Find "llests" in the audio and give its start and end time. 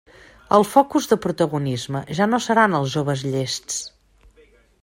3.37-3.81